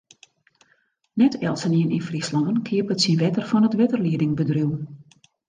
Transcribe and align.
Net 1.21 1.33
eltsenien 1.47 1.93
yn 1.97 2.05
Fryslân 2.07 2.57
keapet 2.67 3.01
syn 3.03 3.19
wetter 3.21 3.45
fan 3.49 3.65
it 3.67 3.77
wetterliedingbedriuw. 3.79 4.71